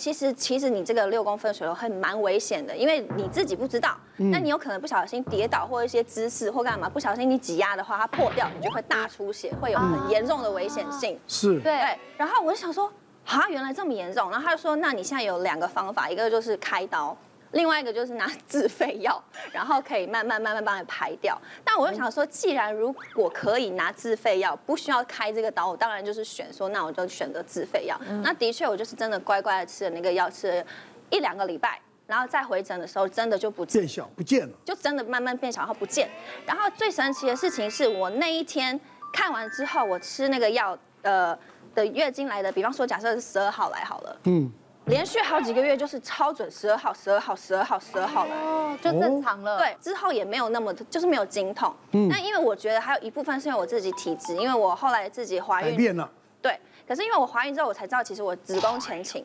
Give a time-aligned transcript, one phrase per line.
[0.00, 11.20] 其实其实你这个六公分水流很蛮危险的，因为你自己不知道，那你有可能不小心跌倒或一些姿势或干嘛，不小心你挤压的话，它破掉，你就会大出血，会有很严重的危险性。
[11.28, 11.98] 是，对。
[12.16, 12.90] 然后我就想说，
[13.26, 14.30] 啊，原来这么严重。
[14.30, 17.14] 然后他就说，那你现在有两个方法，一个就是开刀。
[17.52, 19.22] 另外一个就是拿自费药，
[19.52, 21.36] 然后可以慢慢慢慢帮你排掉。
[21.64, 28.00] 但我又想说，既然如果可以拿自费药，不需要开这个刀，我当然就是选说，那我就选择自费药。
[28.22, 30.66] 那的确，我就是真的乖乖的吃了那个药，吃了
[31.10, 36.08] 一两个礼拜，然后再回诊的时候，真的就不见变小不见了，就真的慢慢变小，然后不见。
[36.46, 38.78] 然后最神奇的事情是我那一天
[39.12, 41.36] 看完之后，我吃那个药，呃
[41.74, 44.52] 的月经来的，比方说假设是十二号来好了，嗯。
[44.90, 49.56] 连续好几个月就是超准，十二号、十二号、十二号、十二号来，哦，就正常了。
[49.58, 51.74] 对，之后也没有那么，就是没有经痛。
[51.92, 55.70] 嗯，那因为我觉得还有一部分是因为我自己体质，因为我后来自己怀孕。
[55.70, 56.10] 改变了。
[56.42, 59.24] 对，可是因为我怀孕之后，我才知道其实我子宫前倾。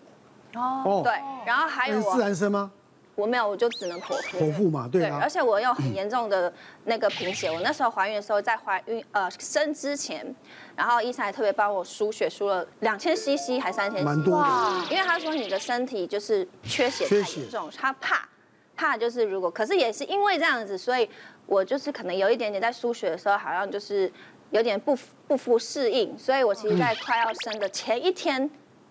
[0.53, 1.01] 哦。
[1.03, 1.13] 对，
[1.45, 2.13] 然后还有我。
[2.15, 2.71] 自然生吗？
[3.15, 4.37] 我没有，我就只能剖腹。
[4.37, 5.17] 剖腹嘛，对啊。
[5.17, 6.51] 对，而且我有很严重的
[6.83, 10.35] 那个贫血，我那时候怀孕的时候，在怀孕呃生之前，
[10.75, 14.85] 然后医生还特别帮我输血，输了两千 CC 还三千 CC，蛮多的。
[14.91, 18.27] 因为他说你的身体就是缺血太严重，他怕
[18.75, 21.09] 怕就是如果，可是也是因为这样子，所以
[21.45, 24.11] 我就是可能有一点点在输血的时候，好像就是
[24.51, 28.49] 有点不不服适应，所以我其实在快要生的前一天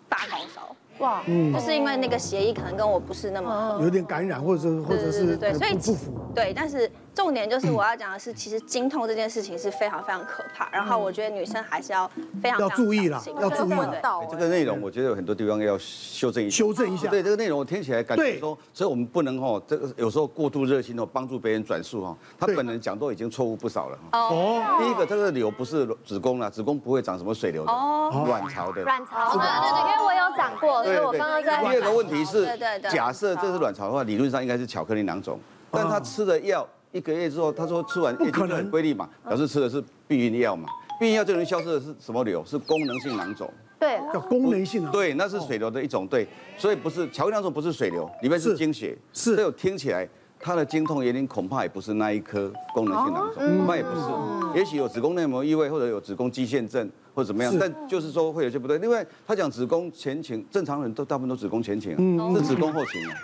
[0.08, 0.74] 发高烧。
[0.98, 6.12] 哇，嗯，就是因为那个协议可能跟我不是那么有点感染，或者是或者是对，所以不符。
[6.34, 10.68] 对，但是重点就是我要讲的是，其实经痛这件事情是非常非常可怕。
[10.72, 12.10] 然后我觉得女生还是要
[12.42, 14.00] 非常要注意啦，要注意了。
[14.30, 16.56] 这个内容我觉得有很多地方要修正一下。
[16.56, 17.08] 修正一下。
[17.08, 23.98] 对，这个内容我听起来感觉说，所以我们不能哦，这个有时候过度热心哦，帮助别人转述哦，他本人讲都已经错误不少了。
[24.12, 24.62] 哦。
[24.80, 27.72] 第一个，这个瘤不是子宫了，子宫不会长什么水流的。
[27.72, 28.24] 哦。
[28.26, 28.82] 卵巢的。
[28.82, 29.32] 卵巢。
[29.32, 31.60] 对对对，因为我有长过，所以我刚刚在。
[31.62, 32.48] 第二个问题是，
[32.90, 35.38] 假设这是卵巢的话，理论上应该是巧克力囊肿，
[35.70, 40.68] 但他吃的药一个月之后，他说吃完月经很规律嘛，表示吃的是避孕药嘛，
[41.00, 42.44] 避孕药就能消失的是什么瘤？
[42.44, 43.52] 是功能性囊肿。
[43.80, 45.00] 对，叫功能性囊肿。
[45.00, 46.06] 对，那是水流的一种。
[46.06, 46.24] 对，
[46.56, 48.96] 所以不是巧克力囊肿，不是水流，里面是经血。
[49.12, 49.34] 是。
[49.34, 50.08] 这有听起来，
[50.38, 56.88] 他的经痛原因恐怕也不是那一颗功能性囊肿，恐怕也不是，也许有子宫内膜异位或者有子宫肌腺症。
[57.12, 58.76] 或者怎么样，但就是说会有些不对。
[58.78, 63.14] 另外，他讲子宫前倾，正常人都大部分都子宫前倾啊，是子宫后倾啊。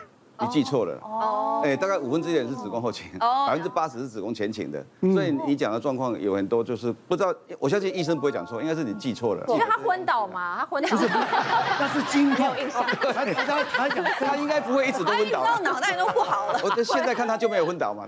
[0.40, 9.44] 你记错了哦，哎，大概五分之一点是子宫后倾，百分之八十是子宫前倾的，所以你讲的状况有很多就是不知道，我相信医生不会讲错，应该是你记错了。
[9.48, 10.88] 因为他昏倒嘛，他昏倒。
[11.78, 12.48] 那是惊痛。
[12.72, 15.44] 他他他讲， 他应该不会一直都昏倒。
[15.44, 16.60] 到脑袋都不好了。
[16.64, 18.06] 我这现在看他就没有昏倒嘛。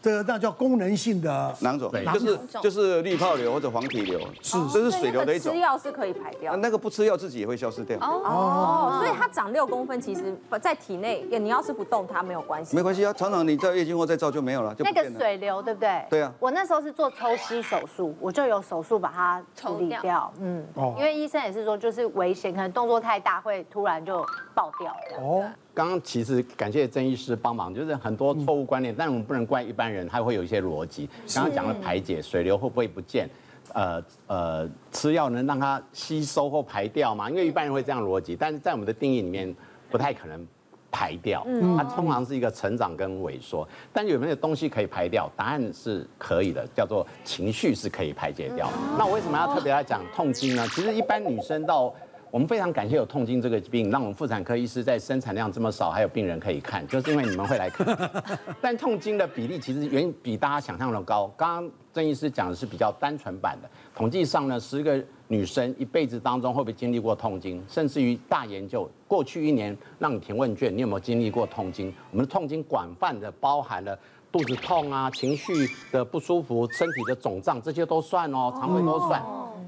[0.00, 5.52] 这个那叫功能性的囊肿，就是就是滤泡瘤或者黄体瘤，是这是水流的一种。
[5.52, 6.54] 吃药是可以排掉。
[6.56, 7.98] 那个不吃药自己也会消失掉。
[7.98, 11.23] 哦，所以它长六公分，其实在体内。
[11.38, 14.74] 你要是不动它没有关系，没关系啊，常常你在月经后再照就没有了。
[14.74, 16.06] 就那个水流对不对？
[16.10, 16.32] 对啊。
[16.38, 20.32] 我那时候是做抽吸手术，我就有手术把它处理掉。
[20.38, 24.24] 嗯，哦，因为医生也是说就是危险，可能动作太大会突然就
[24.54, 24.94] 爆掉。
[25.18, 31.08] 哦，刚刚其实感谢曾医师帮忙，就是很多错误观念，但我们不能怪一般人，他会有一些逻辑。
[31.34, 33.28] 刚刚讲了排解水流会不会不见？
[33.72, 37.28] 呃呃，吃药能让它吸收或排掉吗？
[37.28, 39.52] 因为一般人会这样逻辑，但是在我们的定义里面
[39.90, 40.46] 不太可能。
[40.94, 41.44] 排掉，
[41.76, 45.28] 它通常是一个成长跟萎缩，但有没有东西可以排掉？
[45.36, 48.70] 答案是可以的，叫做情绪是可以排解掉。
[48.96, 50.64] 那我为什么要特别来讲痛经呢？
[50.68, 51.92] 其实一般女生到
[52.34, 57.96] 我们非常感谢有痛经这个病，让我们妇产科医师在生产量这么少还有病人可以看，就是因为你们会来看。
[58.60, 61.32] 但痛经的比例其实远比大家想象的高。
[61.36, 65.00] 刚刚郑医师讲的是比较单纯版的，统计上呢，十个。
[65.26, 67.64] 女生一辈子当中会不会经历过痛经？
[67.66, 71.92] 甚至于大研究，过去一年让你填问卷，你有没有经历过痛经？
[72.10, 73.98] 我们的痛经广泛的包含了
[74.30, 79.22] 肚子痛啊、情绪的不舒服、身体的肿胀，这些都算哦，肠胃都算。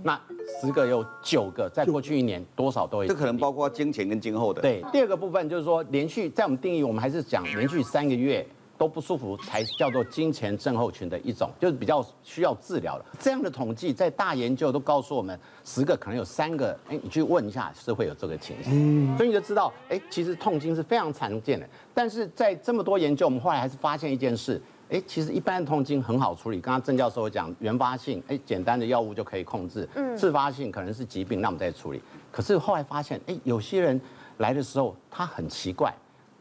[0.06, 0.19] 那
[0.61, 3.09] 十个有九个在过去一年多少都有。
[3.09, 4.62] 这可能包括经前跟今后的。
[4.62, 8.47] 对，第二个部分就是说，连续在我们定义，我们还是讲连续三个月。
[8.79, 13.06] 都不舒服才叫做金钱症候群的一种，就是比较需要治疗的。
[13.19, 19.17] 这样的统计在大研究都告诉我们，十个可能有三个，哎，你去问一下是会有这个情形。
[19.17, 21.67] 所以你就知道，哎，其实痛经是非常常见的。
[21.94, 26.61] 但是在这么多研究，我们后来还是发现一件事，哎，其实一般的痛经很好处理。
[26.61, 29.85] 刚刚郑教授讲，原发性，哎，简单的药物就可以控制；
[30.17, 32.00] 自发性可能是疾病，那我们再处理。
[32.31, 34.00] 可是后来发现，哎，有些人
[34.38, 35.93] 来的时候他很奇怪。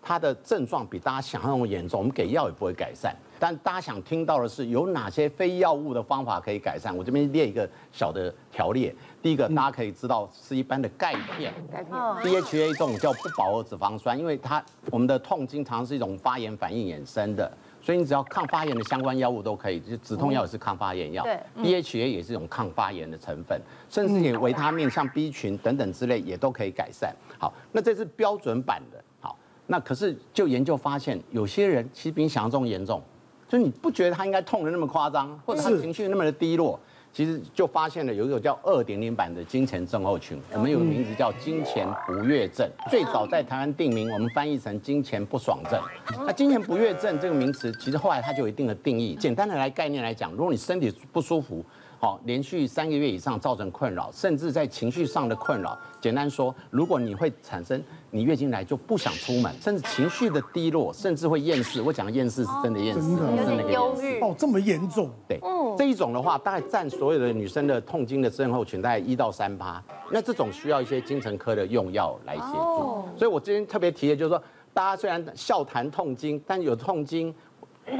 [0.07, 3.15] 他的症状比大家想象中严重，我们给药也不会改善。
[3.39, 6.95] 但大家想听到的是有哪些非药物的方法可以改善？
[6.95, 8.95] 我这边列一个小的条列。
[9.19, 17.51] 第一个，大家可以知道是一般的钙片，钙片，DHA 这种叫不饱和脂肪酸，因为它我们的痛经常是一种发炎反应衍生的，
[17.85, 23.61] 所以你只要抗发炎的相关药物都可以，就止痛药也是抗发炎药，对，DHA 也是一种抗发炎的成分，
[23.91, 27.15] 甚至连维他命像 B 群等等之类也都可以改善。
[27.37, 28.99] 好，那这是标准版的。
[29.19, 29.37] 好，
[29.67, 32.99] 那可是就研究发现，有些人其实比你想象中严重。
[33.47, 36.79] 就你不觉得他应该痛的那么夸张，或者他情绪那么的低落，
[37.15, 45.81] 其实就发现了有一个叫二点零版的金钱症候群，我们有个名字叫金钱不悦症，最早在台湾定名，我们翻译成金钱不爽症。
[46.25, 49.15] 那金钱不悦症这个名词，其实后来它就有一定的定义。
[49.15, 51.63] 简单的来概念来讲，如果你身体不舒服，
[52.05, 55.75] 好，连续三个月以上造成困扰，甚至在情绪上的困扰。
[55.99, 61.81] 简单说，如果你会产生你月经来就不想出门，甚至情绪的低落，甚至会厌世。
[61.81, 65.09] 我讲的厌世是真的厌世，真的忧郁哦，这么严重？
[65.27, 65.39] 对，
[65.75, 69.83] 这一种的话，大概占所有的女生的痛经的症候群大概一到三趴。
[70.11, 73.03] 那这种需要一些精神科的用药来协助。
[73.17, 74.39] 所以我今天特别提的就是说，
[74.75, 77.33] 大家虽然笑谈痛经，但有痛经。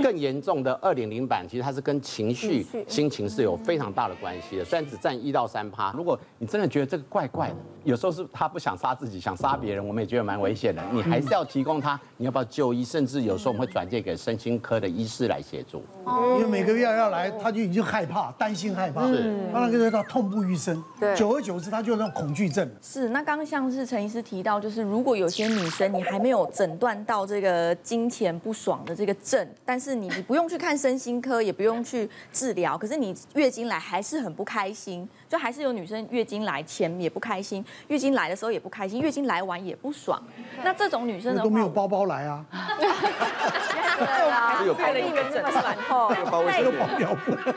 [0.02, 4.66] 更严重的二点零版，其实它是跟情绪、心情是有非常大的关系的。
[4.66, 10.82] 虽然只占一到三趴，如果你真的觉得这个怪怪的，有时候是他不想杀自己，想杀别人，我们也觉得蛮危险的。
[10.92, 12.84] 你还是要提供他，你要不要就医？
[12.84, 15.84] 甚至有时候我们会转介给身心科的医师来协助。
[16.06, 20.82] 因为每个月要来，他就已经害怕、担心、害怕，是，他那个人他痛不欲生。
[21.00, 22.70] 对，久而久之，他就有那种恐惧症。
[22.82, 30.56] 是，那刚刚像是陈医师提到，就是如果有些女生你还没有诊断到这个金钱不爽的这个症，但是你你不用去。
[30.66, 40.20] 看身心科也不用去治疗，可是你月经来还是很不开心，就还是有女生月经来前也不开心，月经来的时候也不开心，月经来完也不爽。
[40.64, 42.46] 那这种女生的话都没有包包来啊。
[43.98, 46.10] 对啊，开了一个诊断后，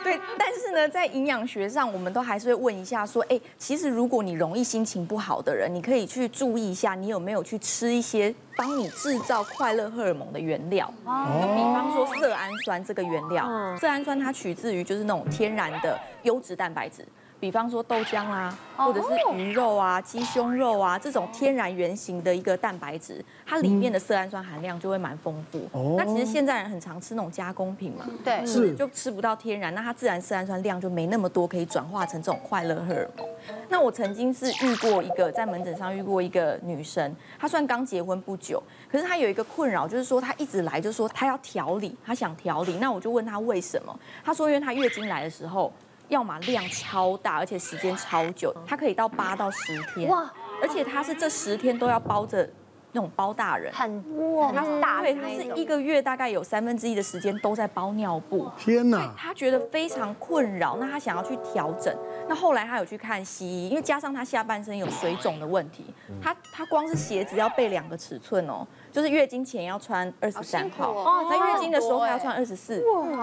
[0.05, 13.47] 对，但是呢，在营养学上，我们都还是会问一下，说，哎，其实如果你容易心情不好的人，你可以去注意一下，你有没有去吃一些帮你制造快乐荷尔蒙的原料，就比方说色氨酸这个原料，
[13.79, 17.07] 色氨酸它取自于就是那种天然的优质蛋白质。
[17.41, 25.61] 比方说豆浆啊，或者是鱼肉啊、鸡胸肉啊这种天然原型的一个蛋白质，它里面的色氨酸含量就会蛮丰富。
[25.73, 25.95] 哦。
[25.97, 33.27] 那其实现在人很常吃那种加工品嘛，对，是就吃不到天然，那它自然色氨酸量就没那么多，可以转化成这种快乐荷尔蒙。
[33.69, 42.79] 那我曾经是遇过一个在门诊上遇过一个女生，她算刚结婚不久，可是她有一个困扰，就是说她一直来就说她要调理，她想调理。
[42.79, 45.73] 那我就问她为什么，她说因为她月经来的时候。
[46.09, 50.31] 要么量超大，而且时间超久，它可以到八到十天，哇！
[50.61, 52.49] 而且它是这十天都要包着
[52.91, 58.51] 那种包大人，很哇，它是大，对，它是一个月大概有三分之一的时间都在包尿布。
[58.57, 59.15] 天哪！
[59.17, 61.95] 他觉得非常困扰，那他想要去调整。
[62.29, 65.85] 那后来他有去看西医，因为加上他下半身有水肿的问题，
[66.21, 68.67] 他他光是鞋子要备两个尺寸哦。
[68.91, 72.83] 就是月经前要穿二十三号，那月经的时候还要穿二十四，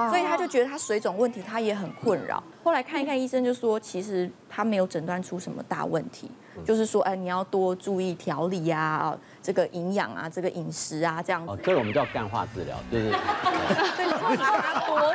[0.10, 2.42] 所以他就觉得他水肿问题，他也很困扰。
[2.66, 6.32] 后来看一看医生，就说其实他没有诊断出什么大问题，
[6.66, 11.56] 就是说，哎，你要多注意调理啊，这个营养啊，这个饮食啊，这样子。
[11.64, 13.12] 这个我们叫干化治疗，就是。
[13.96, 15.14] 对，他多多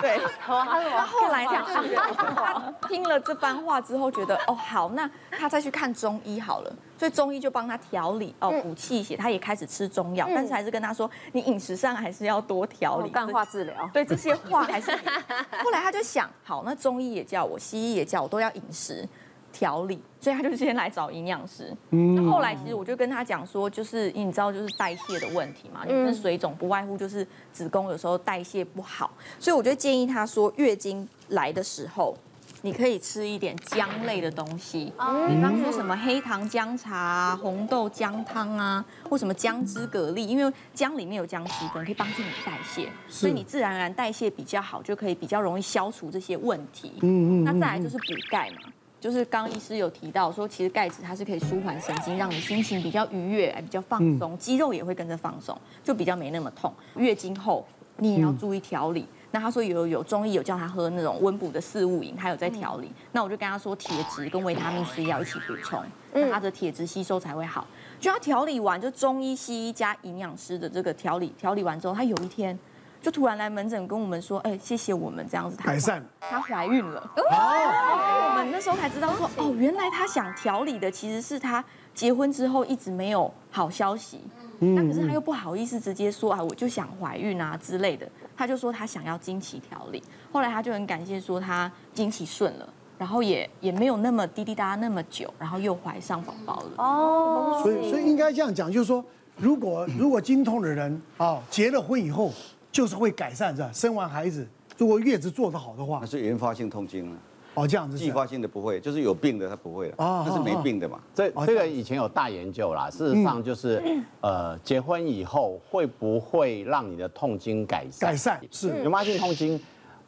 [0.00, 0.20] 对。
[0.48, 6.72] 那后来他听了这番话之后，觉得哦好，那他再去看中医好了。
[7.02, 13.10] 所以中医就帮他调理哦，补气血，他也开始吃中药，但是还是跟他说，你饮食上还是要多调理。
[13.10, 13.90] 干化治疗。
[13.92, 14.92] 对这些话还是。
[15.64, 19.04] 后来他就想，好，那中医也叫我，西医也叫我，都要饮食
[19.52, 21.76] 调理，所以他就先来找营养师。
[21.90, 22.30] 嗯。
[22.30, 29.10] 后来其实我就跟他讲说，就是你知道，就是代谢的问题嘛，女生水肿不外乎就是子宫有时候代谢不好，
[29.40, 32.16] 所以我就建议他说，月经来的时候。
[32.64, 34.92] 你可以吃一点姜类的东西，
[35.28, 46.92] 比方说什么黑糖姜茶啊、红豆姜汤啊，或什么姜汁蛤蜊，因为姜里面有姜烯酚，可以帮助你代谢，所以你自然而然代谢比较好，就可以比较容易消除这些问题。
[47.00, 47.44] 嗯嗯。
[47.44, 56.72] 那再来就是补钙嘛，就是刚刚医师有提到说，其实钙质它是可以舒缓神经，让你心情比较愉悦，比较放松，肌肉也会跟着放松，就比较没那么痛。
[56.94, 57.66] 月经后
[57.96, 59.04] 你也要注意调理。
[59.32, 62.92] 那他说有有中医有叫他喝那种温补的四物饮，他有在调理。
[63.12, 67.66] 那我就跟他说铁质跟维他命 C 要一起补充，那他的铁质吸收才会好。
[67.98, 72.56] 就他调理完，就中医、西医加营养师的这个调理调理完之后，他有一天
[73.00, 76.04] 就突然来门诊跟我们说：“哎，谢谢我们这样子。”改善。
[76.20, 77.00] 她怀孕了。
[77.16, 78.28] 哦。
[78.28, 84.20] 我们那时候才知道说，哦，原来她想调理的其实是她结婚之后一直没有好消息。
[84.64, 90.00] 那可是他又不好意思直接说啊，我就想怀孕啊之类的，他就说他想要经期调理。
[90.30, 96.70] 后来他就很感谢说他经期顺了，然后也也没有那么滴滴答答那么久，然后又怀上宝宝了。
[96.78, 99.04] 哦，所以所以应该这样讲，就是说，
[99.36, 102.30] 如果如果经痛的人啊结了婚以后，
[102.70, 104.46] 就是会改善是吧，生完孩子，
[104.78, 107.16] 如果月子做得好的话，那是原发性痛经了。
[107.54, 110.98] 哦，这样子，继发性的不会，就是有病的他不会了，哦，他是没病的嘛。
[111.14, 113.82] 这这个以前有大研究啦，事实上就是，
[114.20, 118.10] 呃，结婚以后会不会让你的痛经改善？
[118.10, 118.82] 改善是。
[118.82, 119.60] 有慢性痛经，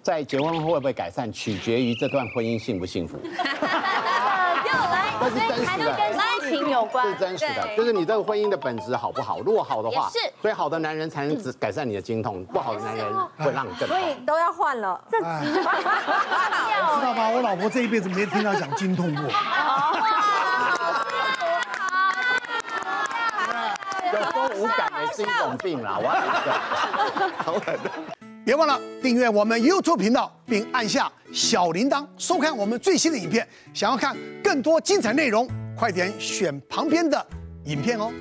[0.03, 3.19] 在结婚后会不会改善，取决于这段婚姻幸不幸福。
[5.21, 9.41] 这是真实的，跟爱情有关，是真实的，就是你这个婚姻的本质好不好？
[9.41, 13.07] 如果好的话，是，所以好的男人才能只改善你的经痛，不好的男人
[13.39, 13.97] 会让你更痛。
[13.97, 15.25] 所以都要换了，这 知
[15.63, 17.31] 道吗？
[17.31, 19.25] 我老婆这一辈子没听她讲经痛过。
[24.13, 27.79] 有时候无感也是一种病啦，我觉得。
[28.45, 33.49] 别忘了订阅我们 YouTube 频道，并按下小铃铛，收看我们最新的影片。
[33.73, 37.27] 想要看更多精彩内容，快点选旁边的
[37.65, 38.13] 影片哦。